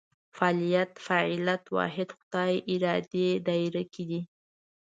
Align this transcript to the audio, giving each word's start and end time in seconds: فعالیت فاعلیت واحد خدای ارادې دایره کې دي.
فعالیت 0.35 0.91
فاعلیت 1.05 1.63
واحد 1.75 2.09
خدای 2.19 2.53
ارادې 2.73 3.27
دایره 3.47 3.83
کې 3.93 4.03
دي. 4.09 4.21